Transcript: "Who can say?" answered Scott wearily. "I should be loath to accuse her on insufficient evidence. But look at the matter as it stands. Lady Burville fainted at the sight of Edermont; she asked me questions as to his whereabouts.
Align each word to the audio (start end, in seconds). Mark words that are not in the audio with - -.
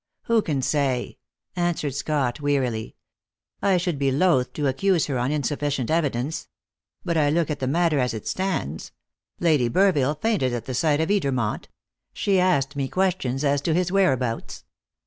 "Who 0.23 0.41
can 0.41 0.63
say?" 0.63 1.19
answered 1.55 1.93
Scott 1.93 2.41
wearily. 2.41 2.95
"I 3.61 3.77
should 3.77 3.99
be 3.99 4.11
loath 4.11 4.51
to 4.53 4.65
accuse 4.65 5.05
her 5.05 5.19
on 5.19 5.31
insufficient 5.31 5.91
evidence. 5.91 6.47
But 7.05 7.17
look 7.35 7.51
at 7.51 7.59
the 7.59 7.67
matter 7.67 7.99
as 7.99 8.15
it 8.15 8.27
stands. 8.27 8.93
Lady 9.39 9.69
Burville 9.69 10.19
fainted 10.19 10.53
at 10.53 10.65
the 10.65 10.73
sight 10.73 11.01
of 11.01 11.09
Edermont; 11.11 11.67
she 12.13 12.39
asked 12.39 12.75
me 12.75 12.87
questions 12.87 13.43
as 13.43 13.61
to 13.61 13.75
his 13.75 13.91
whereabouts. 13.91 14.63